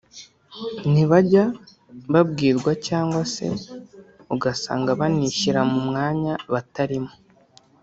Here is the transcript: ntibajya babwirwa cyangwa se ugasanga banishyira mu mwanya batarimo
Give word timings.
ntibajya 0.91 1.43
babwirwa 2.13 2.71
cyangwa 2.87 3.21
se 3.33 3.47
ugasanga 4.35 4.89
banishyira 4.99 5.59
mu 5.71 5.79
mwanya 5.87 6.33
batarimo 6.53 7.11